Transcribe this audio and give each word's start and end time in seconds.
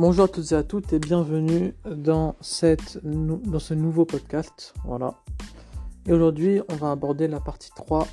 Bonjour 0.00 0.24
à 0.24 0.28
toutes 0.28 0.52
et 0.52 0.54
à 0.54 0.62
toutes 0.62 0.94
et 0.94 0.98
bienvenue 0.98 1.74
dans, 1.84 2.34
ce 2.40 3.74
nouveau 3.74 4.06
podcast. 4.06 4.72
Voilà. 4.86 5.12
Et 6.06 6.12
aujourd'hui, 6.14 6.62
on 6.70 6.76
va 6.76 6.92
aborder 6.92 7.28
la 7.28 7.38
partie 7.38 7.68
3 7.76 8.08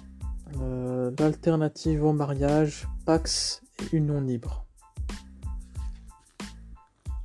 euh, 0.60 1.12
d'alternative 1.12 2.04
au 2.04 2.12
mariage, 2.12 2.89
Pax 3.06 3.62
et 3.80 3.96
union 3.96 4.20
libre. 4.20 4.66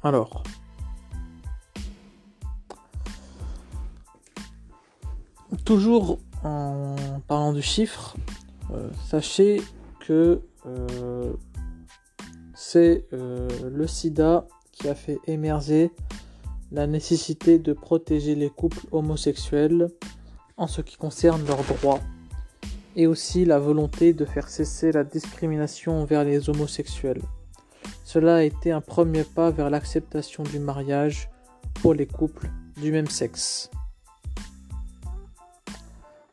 Alors, 0.05 0.45
toujours 5.65 6.21
en 6.45 6.95
parlant 7.27 7.53
du 7.53 7.63
chiffre, 7.63 8.17
euh, 8.71 8.89
sachez 9.09 9.61
que 10.07 10.41
euh, 10.67 11.33
c'est 12.73 13.05
euh, 13.13 13.49
le 13.71 13.87
sida 13.87 14.47
qui 14.73 14.89
a 14.89 14.95
fait 14.95 15.21
émerger 15.27 15.93
la 16.73 16.87
nécessité 16.87 17.59
de 17.59 17.73
protéger 17.73 18.35
les 18.35 18.51
couples 18.51 18.87
homosexuels 18.91 19.89
en 20.57 20.67
ce 20.67 20.81
qui 20.81 20.97
concerne 20.97 21.47
leurs 21.47 21.63
droits 21.63 22.01
et 22.97 23.07
aussi 23.07 23.45
la 23.45 23.59
volonté 23.59 24.13
de 24.13 24.25
faire 24.25 24.49
cesser 24.49 24.93
la 24.93 25.05
discrimination 25.05 26.01
envers 26.01 26.25
les 26.25 26.51
homosexuels. 26.51 27.23
Cela 28.05 28.37
a 28.37 28.43
été 28.43 28.73
un 28.73 28.81
premier 28.81 29.25
pas 29.25 29.51
vers 29.51 29.71
l'acceptation 29.71 30.43
du 30.43 30.59
mariage 30.59 31.31
pour 31.75 31.95
les 31.95 32.07
couples 32.07 32.51
du 32.81 32.93
même 32.93 33.07
sexe. 33.07 33.71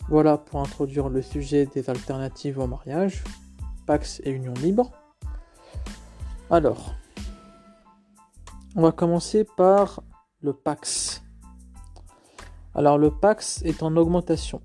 Voilà 0.09 0.37
pour 0.37 0.59
introduire 0.61 1.09
le 1.09 1.21
sujet 1.21 1.67
des 1.67 1.89
alternatives 1.89 2.57
au 2.59 2.65
mariage, 2.65 3.23
Pax 3.85 4.21
et 4.25 4.31
Union 4.31 4.53
libre. 4.55 4.91
Alors, 6.49 6.95
on 8.75 8.81
va 8.81 8.91
commencer 8.91 9.45
par 9.57 10.01
le 10.41 10.53
Pax. 10.53 11.23
Alors 12.75 12.97
le 12.97 13.11
Pax 13.11 13.61
est 13.65 13.83
en 13.83 13.95
augmentation. 13.97 14.61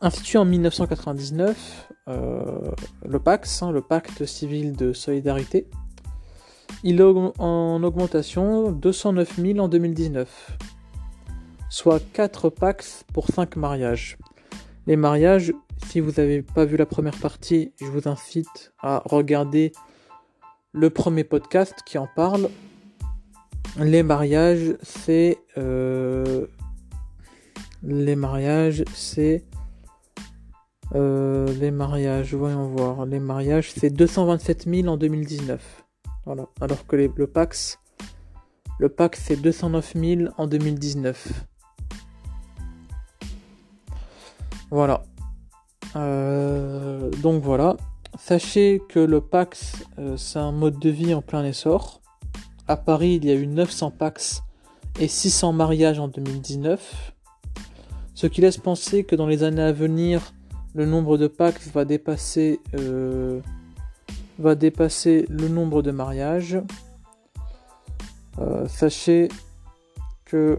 Institué 0.00 0.38
en 0.38 0.44
1999, 0.44 1.92
euh, 2.08 2.70
le 3.04 3.18
Pax, 3.18 3.62
hein, 3.62 3.72
le 3.72 3.80
Pacte 3.80 4.24
civil 4.26 4.74
de 4.76 4.92
solidarité, 4.92 5.68
il 6.82 7.00
est 7.00 7.04
en 7.04 7.82
augmentation 7.82 8.70
209 8.70 9.36
000 9.36 9.58
en 9.58 9.68
2019, 9.68 10.58
soit 11.70 12.02
4 12.12 12.50
Pax 12.50 13.04
pour 13.12 13.28
5 13.28 13.56
mariages. 13.56 14.18
Les 14.86 14.96
mariages, 14.96 15.52
si 15.86 16.00
vous 16.00 16.12
n'avez 16.12 16.42
pas 16.42 16.64
vu 16.64 16.76
la 16.76 16.86
première 16.86 17.16
partie, 17.16 17.72
je 17.80 17.86
vous 17.86 18.08
incite 18.08 18.72
à 18.78 19.02
regarder 19.04 19.72
le 20.76 20.90
premier 20.90 21.24
podcast 21.24 21.74
qui 21.86 21.96
en 21.96 22.06
parle. 22.06 22.50
Les 23.78 24.02
mariages, 24.02 24.76
c'est... 24.82 25.38
Euh, 25.56 26.46
les 27.82 28.14
mariages, 28.14 28.84
c'est... 28.92 29.44
Euh, 30.94 31.46
les 31.54 31.70
mariages, 31.70 32.34
voyons 32.34 32.68
voir. 32.68 33.06
Les 33.06 33.18
mariages, 33.18 33.72
c'est 33.72 33.90
227 33.90 34.68
000 34.68 34.88
en 34.88 34.98
2019. 34.98 35.84
Voilà. 36.26 36.46
Alors 36.60 36.86
que 36.86 36.96
le 36.96 37.26
Pax, 37.26 37.78
c'est 39.14 39.40
209 39.40 39.94
000 39.94 40.30
en 40.36 40.46
2019. 40.46 41.46
Voilà. 44.70 45.02
Euh, 45.96 47.10
donc 47.22 47.42
voilà. 47.42 47.76
Sachez 48.18 48.82
que 48.88 48.98
le 48.98 49.20
Pax, 49.20 49.84
euh, 49.98 50.16
c'est 50.16 50.38
un 50.38 50.52
mode 50.52 50.78
de 50.78 50.88
vie 50.88 51.12
en 51.12 51.20
plein 51.20 51.44
essor. 51.44 52.00
À 52.66 52.76
Paris, 52.76 53.16
il 53.16 53.26
y 53.26 53.30
a 53.30 53.34
eu 53.34 53.46
900 53.46 53.90
Pax 53.90 54.42
et 54.98 55.06
600 55.06 55.52
mariages 55.52 56.00
en 56.00 56.08
2019. 56.08 57.12
Ce 58.14 58.26
qui 58.26 58.40
laisse 58.40 58.56
penser 58.56 59.04
que 59.04 59.14
dans 59.16 59.26
les 59.26 59.42
années 59.42 59.62
à 59.62 59.72
venir, 59.72 60.32
le 60.74 60.86
nombre 60.86 61.18
de 61.18 61.26
Pax 61.26 61.68
va 61.68 61.84
dépasser, 61.84 62.58
euh, 62.74 63.40
le 64.38 65.48
nombre 65.48 65.82
de 65.82 65.90
mariages. 65.90 66.58
Euh, 68.38 68.66
sachez 68.66 69.28
que, 70.24 70.58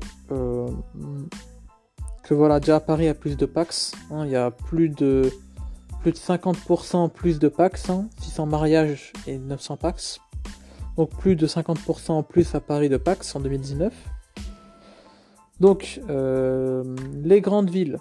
que 2.23 2.33
voilà, 2.33 2.59
déjà 2.59 2.75
à 2.75 2.79
Paris, 2.79 3.03
il 3.03 3.07
y 3.07 3.09
a 3.09 3.15
plus 3.15 3.35
de 3.35 3.45
Pax. 3.47 3.93
Hein. 4.11 4.25
il 4.25 4.31
y 4.31 4.35
a 4.35 4.51
plus 4.51 4.89
de 4.89 5.31
plus 6.01 6.11
de 6.11 6.17
50% 6.17 7.09
plus 7.09 7.39
de 7.39 7.47
Pax, 7.47 7.91
600 8.19 8.43
hein, 8.43 8.45
mariages 8.45 9.13
et 9.25 9.37
900 9.37 9.77
Pax. 9.77 10.19
Donc 10.95 11.11
plus 11.11 11.35
de 11.35 11.47
50% 11.47 12.11
en 12.11 12.23
plus 12.23 12.55
à 12.55 12.59
Paris 12.59 12.89
de 12.89 12.97
Pax 12.97 13.35
en 13.35 13.39
2019. 13.39 13.93
Donc 15.59 16.01
euh, 16.09 16.83
les 17.23 17.41
grandes 17.41 17.69
villes. 17.69 17.97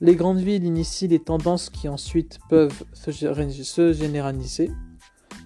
Les 0.00 0.14
grandes 0.14 0.38
villes 0.38 0.64
initient 0.64 1.08
les 1.08 1.18
tendances 1.18 1.70
qui 1.70 1.88
ensuite 1.88 2.38
peuvent 2.48 2.84
se, 2.92 3.10
généraliser. 3.92 4.70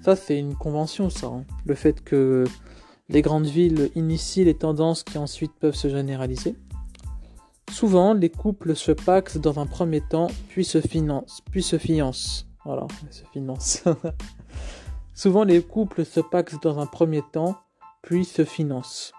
Ça 0.05 0.17
c'est 0.17 0.39
une 0.39 0.55
convention 0.55 1.09
ça. 1.09 1.29
Hein. 1.29 1.45
Le 1.65 1.75
fait 1.75 2.03
que 2.03 2.45
les 3.09 3.23
grandes 3.23 3.47
villes 3.47 3.91
initient 3.95 4.45
les 4.45 4.55
tendances 4.55 5.05
qui 5.05 5.19
ensuite 5.19 5.53
peuvent 5.59 5.75
se 5.75 5.89
généraliser. 5.89 6.57
Souvent, 7.73 8.13
les 8.13 8.29
couples 8.29 8.77
se 8.77 8.93
paxent 8.93 9.39
dans 9.39 9.59
un 9.59 9.67
premier 9.67 10.03
temps, 10.03 10.29
puis 10.49 10.65
se 10.65 10.81
financent, 10.81 11.41
puis 11.51 11.63
se 11.63 11.79
fiancent. 11.79 12.47
Voilà, 12.65 12.87
se 13.11 13.25
financent. 13.33 13.83
Souvent, 15.15 15.43
les 15.45 15.63
couples 15.63 16.05
se 16.05 16.21
paxent 16.21 16.61
dans 16.61 16.79
un 16.79 16.87
premier 16.87 17.23
temps, 17.33 17.57
puis 18.03 18.25
se 18.27 18.45
financent 18.45 19.13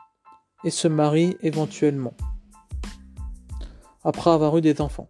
et 0.64 0.70
se 0.70 0.88
marient 0.88 1.36
éventuellement 1.42 2.14
après 4.04 4.30
avoir 4.30 4.56
eu 4.58 4.62
des 4.62 4.82
enfants. 4.82 5.10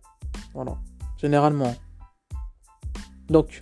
Voilà, 0.53 0.77
généralement. 1.17 1.75
Donc, 3.27 3.61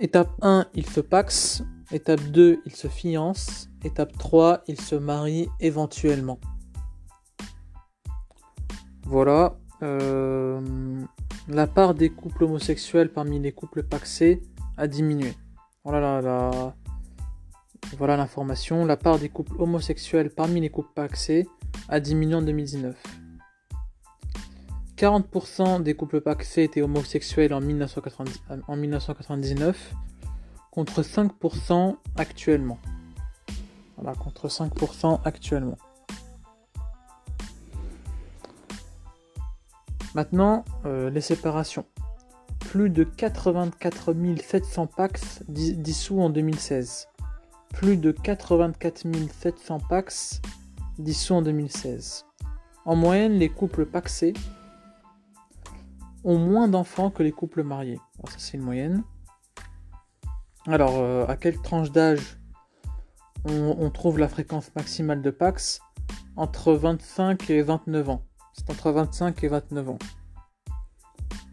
étape 0.00 0.30
1, 0.42 0.66
ils 0.74 0.88
se 0.88 1.00
paxent. 1.00 1.62
Étape 1.92 2.22
2, 2.22 2.60
ils 2.66 2.74
se 2.74 2.88
fiancent. 2.88 3.68
Étape 3.84 4.16
3, 4.18 4.62
ils 4.66 4.80
se 4.80 4.96
marient 4.96 5.48
éventuellement. 5.60 6.40
Voilà. 9.06 9.56
Euh, 9.82 10.60
la 11.48 11.66
part 11.66 11.94
des 11.94 12.10
couples 12.10 12.44
homosexuels 12.44 13.10
parmi 13.10 13.38
les 13.38 13.52
couples 13.52 13.82
paxés 13.82 14.42
a 14.76 14.86
diminué. 14.86 15.32
Voilà 15.84 16.20
la, 16.22 16.74
voilà 17.98 18.16
l'information. 18.16 18.86
La 18.86 18.96
part 18.96 19.18
des 19.18 19.28
couples 19.28 19.60
homosexuels 19.60 20.30
parmi 20.30 20.60
les 20.60 20.70
couples 20.70 20.92
paxés 20.94 21.46
a 21.88 21.98
diminué 22.00 22.36
en 22.36 22.42
2019. 22.42 22.96
40% 24.96 25.82
des 25.82 25.94
couples 25.94 26.20
paxés 26.20 26.62
étaient 26.64 26.80
homosexuels 26.80 27.52
en, 27.52 27.60
1999 27.60 29.92
contre 30.70 31.02
5% 31.02 31.96
actuellement. 32.16 32.78
Voilà, 33.96 34.16
contre 34.16 34.48
5% 34.48 35.20
actuellement. 35.24 35.76
Maintenant, 40.14 40.64
euh, 40.86 41.10
les 41.10 41.20
séparations. 41.20 41.86
Plus 42.60 42.88
de 42.88 43.02
84 43.02 44.14
700 44.40 44.86
Pax 44.86 45.42
dissous 45.48 46.20
en 46.20 46.30
2016. 46.30 47.08
Plus 47.72 47.96
de 47.96 48.12
84 48.12 49.06
700 49.40 49.80
Pax 49.88 50.40
dissous 50.98 51.34
en 51.34 51.42
2016. 51.42 52.26
En 52.84 52.94
moyenne, 52.94 53.32
les 53.32 53.48
couples 53.48 53.86
paxés 53.86 54.34
ont 56.22 56.38
moins 56.38 56.68
d'enfants 56.68 57.10
que 57.10 57.24
les 57.24 57.32
couples 57.32 57.64
mariés. 57.64 57.98
ça, 58.28 58.36
c'est 58.38 58.56
une 58.56 58.62
moyenne. 58.62 59.02
Alors, 60.68 60.94
euh, 60.96 61.26
à 61.26 61.36
quelle 61.36 61.60
tranche 61.60 61.90
d'âge 61.90 62.38
on, 63.46 63.76
on, 63.78 63.90
trouve 63.90 64.18
la 64.18 64.28
fréquence 64.28 64.70
maximale 64.76 65.22
de 65.22 65.30
Pax? 65.30 65.80
Entre 66.36 66.72
25 66.72 67.50
et 67.50 67.62
29 67.62 68.10
ans 68.10 68.22
c'est 68.54 68.70
entre 68.70 68.90
25 68.90 69.44
et 69.44 69.48
29 69.48 69.90
ans. 69.90 69.98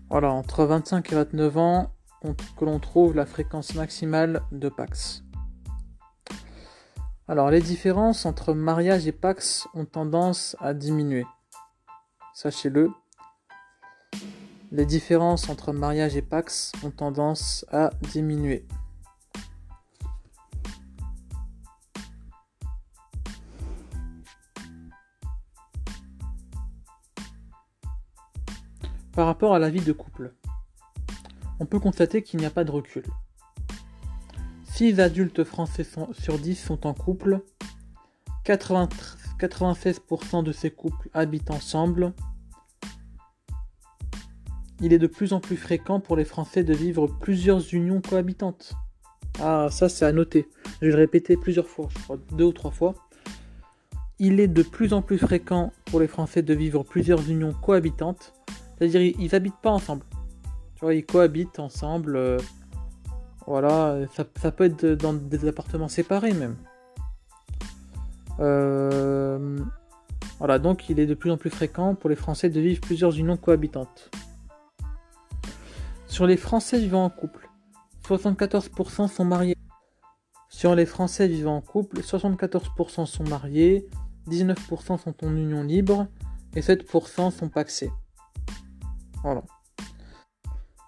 Voilà, 0.10 0.32
entre 0.32 0.66
25 0.66 1.12
et 1.12 1.16
29 1.16 1.58
ans 1.58 1.92
que 2.58 2.66
l'on 2.66 2.80
trouve 2.80 3.16
la 3.16 3.26
fréquence 3.26 3.74
maximale 3.76 4.44
de 4.52 4.70
Pax. 4.70 5.24
Alors 7.28 7.50
les 7.50 7.62
différences 7.62 8.26
entre 8.26 8.54
mariage 8.54 9.08
et 9.08 9.12
Pax 9.12 9.68
ont 9.74 9.86
tendance 9.86 10.56
à 10.60 10.74
diminuer. 10.74 11.26
Sachez-le. 12.34 12.92
Les 14.72 14.86
différences 14.86 15.50
entre 15.50 15.74
mariage 15.74 16.16
et 16.16 16.22
Pax 16.22 16.72
ont 16.84 16.92
tendance 16.92 17.66
à 17.72 17.90
diminuer. 18.12 18.66
Rapport 29.42 29.56
à 29.56 29.60
la 29.60 29.72
vie 29.72 29.82
de 29.82 29.92
couple, 29.92 30.36
on 31.60 31.66
peut 31.66 31.80
constater 31.80 32.22
qu'il 32.22 32.40
n'y 32.40 32.46
a 32.46 32.52
pas 32.52 32.64
de 32.64 32.70
recul. 32.70 33.02
6 34.66 35.00
adultes 35.00 35.44
français 35.44 35.84
sur 36.12 36.38
10 36.38 36.54
sont 36.54 36.86
en 36.86 36.94
couple. 36.94 37.42
96% 38.46 40.44
de 40.44 40.52
ces 40.52 40.70
couples 40.70 41.10
habitent 41.16 41.50
ensemble. 41.50 42.14
Il 44.80 44.94
est 44.94 45.00
de 45.00 45.08
plus 45.08 45.34
en 45.34 45.40
plus 45.40 45.58
fréquent 45.58 46.00
pour 46.00 46.18
les 46.18 46.26
Français 46.26 46.64
de 46.64 46.76
vivre 46.76 47.08
plusieurs 47.08 47.74
unions 47.74 48.00
cohabitantes. 48.00 48.74
Ah, 49.40 49.70
ça 49.72 49.90
c'est 49.90 50.06
à 50.06 50.12
noter. 50.12 50.48
Je 50.82 50.86
vais 50.86 50.92
le 50.92 50.98
répéter 51.00 51.36
plusieurs 51.36 51.68
fois, 51.68 51.90
je 51.98 52.04
crois 52.04 52.18
deux 52.34 52.46
ou 52.46 52.54
trois 52.54 52.70
fois. 52.70 52.94
Il 54.20 54.40
est 54.40 54.48
de 54.48 54.62
plus 54.62 54.94
en 54.94 55.02
plus 55.02 55.18
fréquent 55.18 55.74
pour 55.86 56.00
les 56.00 56.08
Français 56.08 56.44
de 56.44 56.54
vivre 56.54 56.84
plusieurs 56.84 57.28
unions 57.28 57.54
cohabitantes. 57.54 58.36
C'est-à-dire 58.82 59.14
ils 59.20 59.30
n'habitent 59.32 59.62
pas 59.62 59.70
ensemble. 59.70 60.04
Tu 60.74 60.82
vois, 60.82 60.96
ils 60.96 61.06
cohabitent 61.06 61.60
ensemble. 61.60 62.16
Euh, 62.16 62.40
voilà, 63.46 64.00
ça, 64.12 64.52
peut 64.52 64.64
être 64.64 64.86
dans 64.94 65.14
des 65.14 65.48
appartements 65.48 65.88
séparés 65.88 66.34
même. 66.34 66.56
Euh, 68.40 69.60
voilà, 70.40 70.58
donc 70.58 70.90
il 70.90 71.00
est 71.00 71.06
de 71.06 71.14
plus 71.14 71.30
en 71.30 71.38
plus 71.38 71.52
fréquent 71.52 71.94
pour 71.94 72.10
les 72.10 72.16
Français 72.16 72.50
de 72.50 72.60
vivre 72.60 72.82
plusieurs 72.82 73.16
unions 73.16 73.38
cohabitantes. 73.38 74.10
Sur 76.08 76.26
les 76.26 76.38
Français 76.38 76.80
vivant 76.80 77.06
en 77.06 77.12
couple, 77.12 77.50
74% 78.08 79.08
sont 79.10 79.26
mariés. 79.26 79.58
Sur 80.50 80.74
les 80.74 80.88
Français 80.88 81.28
vivant 81.28 81.58
en 81.58 81.62
couple, 81.62 82.00
74% 82.00 83.06
sont 83.06 83.24
mariés, 83.26 83.88
19% 84.28 84.98
sont 84.98 85.24
en 85.24 85.36
union 85.36 85.64
libre 85.64 86.08
et 86.56 86.62
7% 86.62 87.30
sont 87.30 87.50
paxés. 87.50 87.92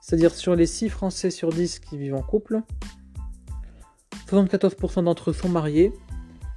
C'est-à-dire 0.01 0.33
sur 0.33 0.55
les 0.55 0.65
6 0.65 0.89
Français 0.89 1.31
sur 1.31 1.49
10 1.49 1.79
qui 1.79 1.97
vivent 1.97 2.15
en 2.15 2.21
couple, 2.21 2.61
74% 4.27 5.03
d'entre 5.03 5.29
eux 5.29 5.33
sont 5.33 5.49
mariés, 5.49 5.93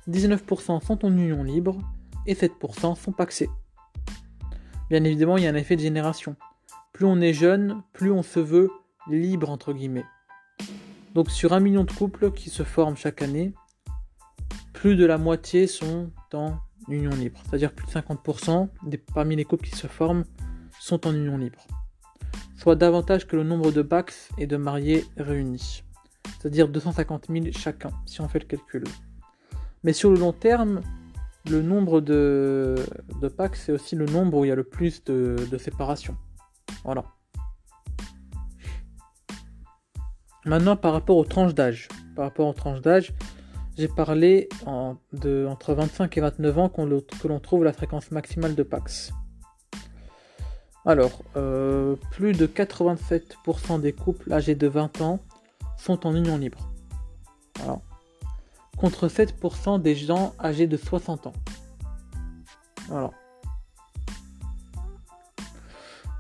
19% 0.09 0.85
sont 0.85 1.05
en 1.05 1.13
union 1.13 1.43
libre 1.43 1.79
et 2.27 2.35
7% 2.35 2.97
sont 2.97 3.13
paxés. 3.13 3.51
Bien 4.91 5.03
évidemment, 5.05 5.37
il 5.37 5.45
y 5.45 5.47
a 5.47 5.51
un 5.51 5.55
effet 5.57 5.77
de 5.77 5.81
génération. 5.81 6.37
Plus 6.93 7.07
on 7.07 7.21
est 7.21 7.33
jeune, 7.33 7.83
plus 7.93 8.11
on 8.11 8.23
se 8.23 8.41
veut 8.41 8.71
libre 9.09 9.51
entre 9.51 9.73
guillemets. 9.73 10.05
Donc 11.15 11.31
sur 11.31 11.53
un 11.53 11.61
million 11.61 11.85
de 11.85 11.93
couples 11.93 12.33
qui 12.33 12.51
se 12.51 12.63
forment 12.63 12.97
chaque 12.97 13.23
année, 13.23 13.53
plus 14.73 14.97
de 14.97 15.07
la 15.07 15.19
moitié 15.19 15.67
sont 15.67 16.11
en 16.33 16.59
union 16.89 17.11
libre. 17.11 17.41
C'est-à-dire 17.45 17.73
plus 17.73 17.87
de 17.87 17.93
50% 17.93 18.69
des, 18.85 18.99
parmi 18.99 19.37
les 19.37 19.45
couples 19.45 19.67
qui 19.67 19.77
se 19.77 19.87
forment 19.87 20.25
sont 20.81 21.07
en 21.07 21.15
union 21.15 21.39
libre 21.39 21.67
soit 22.67 22.75
davantage 22.75 23.27
que 23.27 23.37
le 23.37 23.45
nombre 23.45 23.71
de 23.71 23.83
Pax 23.83 24.29
et 24.39 24.49
de 24.49 24.57
mariés 24.57 25.05
réunis, 25.17 25.85
c'est-à-dire 26.25 26.69
250 26.69 27.27
000 27.31 27.47
chacun, 27.53 27.91
si 28.07 28.21
on 28.21 28.29
fait 28.29 28.41
le 28.41 28.47
calcul. 28.47 28.83
Mais 29.85 29.93
sur 29.93 30.11
le 30.11 30.19
long 30.19 30.33
terme, 30.33 30.81
le 31.49 31.63
nombre 31.63 32.01
de, 32.01 32.75
de 33.21 33.29
Pax, 33.29 33.67
c'est 33.67 33.73
aussi 33.73 33.95
le 33.95 34.07
nombre 34.07 34.39
où 34.39 34.45
il 34.45 34.49
y 34.49 34.51
a 34.51 34.57
le 34.57 34.65
plus 34.65 35.05
de, 35.05 35.37
de 35.49 35.59
séparation. 35.59 36.17
Voilà. 36.85 37.05
Maintenant, 40.45 40.77
par 40.77 40.93
rapport 40.93 41.17
aux 41.17 41.25
tranches 41.25 41.55
d'âge. 41.55 41.89
Par 42.17 42.25
rapport 42.25 42.49
aux 42.49 42.53
tranches 42.53 42.81
d'âge, 42.81 43.13
j'ai 43.77 43.87
parlé 43.87 44.49
de, 45.13 45.47
entre 45.47 45.75
25 45.75 46.17
et 46.17 46.21
29 46.21 46.59
ans 46.59 46.69
que 46.69 47.29
l'on 47.29 47.39
trouve 47.39 47.63
la 47.63 47.73
fréquence 47.73 48.11
maximale 48.11 48.55
de 48.55 48.63
Pax. 48.65 49.13
Alors, 50.87 51.21
euh, 51.35 51.97
plus 52.13 52.33
de 52.33 52.47
87% 52.47 53.81
des 53.81 53.93
couples 53.93 54.33
âgés 54.33 54.55
de 54.55 54.69
20 54.69 55.01
ans 55.01 55.19
sont 55.77 56.07
en 56.07 56.15
union 56.15 56.39
libre. 56.39 56.71
Contre 58.79 59.09
7% 59.09 59.83
des 59.83 59.97
gens 59.97 60.33
âgés 60.39 60.69
de 60.69 60.77
60 60.77 61.27
ans. 61.27 61.33
Voilà. 62.89 63.11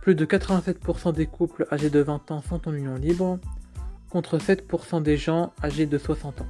Plus 0.02 0.16
de 0.16 0.24
87% 0.24 1.12
des 1.12 1.26
couples 1.26 1.68
âgés 1.70 1.90
de 1.90 2.00
20 2.00 2.32
ans 2.32 2.42
sont 2.42 2.66
en 2.66 2.72
union 2.72 2.96
libre, 2.96 3.38
contre 4.10 4.38
7% 4.38 5.00
des 5.00 5.16
gens 5.16 5.52
âgés 5.62 5.86
de 5.86 5.96
60 5.98 6.40
ans. 6.40 6.46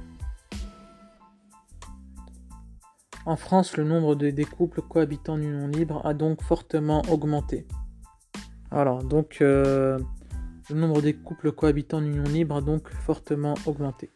En 3.27 3.35
France, 3.35 3.77
le 3.77 3.83
nombre 3.83 4.15
de, 4.15 4.31
des 4.31 4.45
couples 4.45 4.81
cohabitant 4.81 5.33
en 5.33 5.41
union 5.41 5.67
libre 5.67 6.03
a 6.03 6.15
donc 6.15 6.41
fortement 6.41 7.03
augmenté. 7.09 7.67
Voilà, 8.71 8.99
donc 9.03 9.37
euh, 9.41 9.97
le 10.69 10.75
nombre 10.75 11.01
des 11.01 11.13
couples 11.13 11.51
cohabitants 11.51 11.97
en 11.97 12.03
union 12.03 12.23
libre 12.23 12.57
a 12.57 12.61
donc 12.61 12.89
fortement 12.89 13.53
augmenté. 13.65 14.11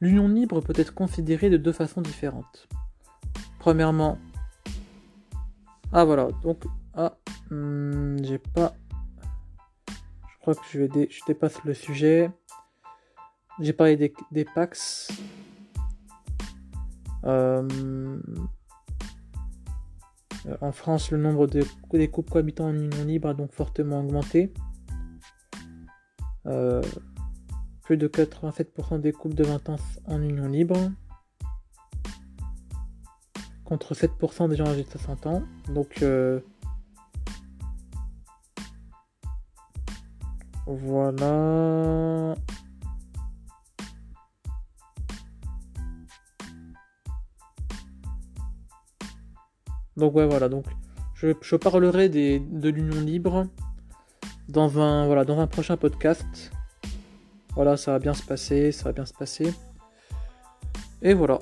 L'union 0.00 0.28
libre 0.28 0.60
peut 0.60 0.74
être 0.76 0.92
considérée 0.92 1.50
de 1.50 1.56
deux 1.56 1.72
façons 1.72 2.02
différentes. 2.02 2.68
Premièrement, 3.58 4.18
ah 5.92 6.04
voilà, 6.04 6.28
donc 6.42 6.64
ah, 6.94 7.16
hmm, 7.50 8.22
j'ai 8.24 8.38
pas, 8.38 8.74
je 9.88 10.38
crois 10.40 10.54
que 10.54 10.60
je 10.72 10.80
vais 10.80 11.08
je 11.08 11.20
dépasse 11.26 11.62
le 11.64 11.72
sujet. 11.72 12.30
J'ai 13.60 13.72
parlé 13.72 13.96
des, 13.96 14.12
des 14.32 14.44
Pax. 14.44 15.12
Euh, 17.24 18.20
en 20.60 20.72
France, 20.72 21.10
le 21.10 21.18
nombre 21.18 21.46
de, 21.46 21.64
des 21.92 22.08
couples 22.08 22.30
cohabitants 22.30 22.66
en 22.66 22.74
union 22.74 23.04
libre 23.04 23.28
a 23.28 23.34
donc 23.34 23.52
fortement 23.52 24.00
augmenté. 24.00 24.52
Euh, 26.46 26.82
plus 27.82 27.96
de 27.96 28.08
87% 28.08 29.00
des 29.00 29.12
couples 29.12 29.34
de 29.34 29.44
20 29.44 29.68
ans 29.70 29.76
en 30.06 30.20
union 30.20 30.48
libre. 30.48 30.76
Contre 33.64 33.94
7% 33.94 34.48
des 34.48 34.56
gens 34.56 34.66
âgés 34.66 34.84
de 34.84 34.90
60 34.90 35.26
ans. 35.26 35.42
Donc 35.68 36.02
euh, 36.02 36.40
voilà. 40.66 42.34
Donc 49.96 50.14
ouais 50.14 50.26
voilà, 50.26 50.48
donc 50.48 50.66
je, 51.14 51.56
parlerai 51.56 52.08
des, 52.08 52.38
de 52.38 52.68
l'union 52.68 53.00
libre 53.00 53.46
dans 54.48 54.78
un, 54.78 55.06
voilà, 55.06 55.24
dans 55.24 55.38
un 55.38 55.46
prochain 55.46 55.76
podcast. 55.76 56.50
Voilà, 57.54 57.76
ça 57.76 57.92
va 57.92 57.98
bien 57.98 58.14
se 58.14 58.22
passer, 58.22 58.72
ça 58.72 58.84
va 58.84 58.92
bien 58.92 59.06
se 59.06 59.14
passer. 59.14 59.54
Et 61.02 61.14
voilà. 61.14 61.38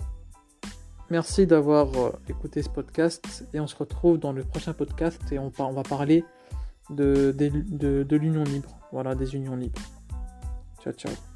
Merci 1.10 1.46
d'avoir 1.46 1.88
euh, 1.96 2.10
écouté 2.28 2.62
ce 2.62 2.68
podcast 2.68 3.46
et 3.52 3.60
on 3.60 3.66
se 3.66 3.76
retrouve 3.76 4.18
dans 4.18 4.32
le 4.32 4.44
prochain 4.44 4.72
podcast 4.72 5.20
et 5.30 5.38
on, 5.38 5.50
va 5.50 5.82
parler 5.82 6.24
de, 6.90 7.34
de, 7.36 8.02
de 8.02 8.16
l'union 8.16 8.44
libre. 8.44 8.78
Voilà, 8.92 9.14
des 9.14 9.34
unions 9.34 9.56
libres. 9.56 9.82
Ciao 10.82 10.92
ciao. 10.92 11.31